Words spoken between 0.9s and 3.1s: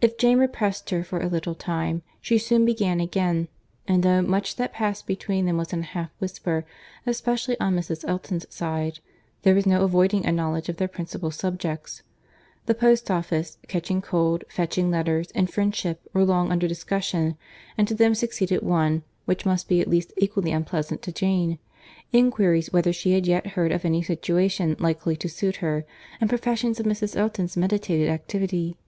for a little time, she soon began